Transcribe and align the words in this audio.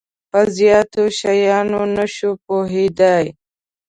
په 0.29 0.39
زیاتو 0.57 1.03
شیانو 1.19 1.81
نه 1.95 2.05
شو 2.15 2.31
پوهیدای. 2.45 3.25